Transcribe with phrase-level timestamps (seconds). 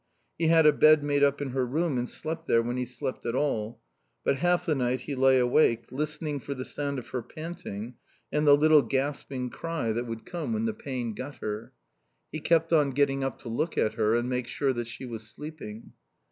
[0.39, 3.23] He had a bed made up in her room and slept there when he slept
[3.27, 3.79] at all.
[4.23, 7.97] But half the night he lay awake, listening for the sound of her panting
[8.31, 11.71] and the little gasping cry that would come when the pain got her.
[12.31, 15.27] He kept on getting up to look at her and make sure that she was
[15.29, 15.93] sleeping.